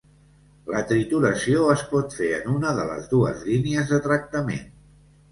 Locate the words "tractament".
4.07-4.65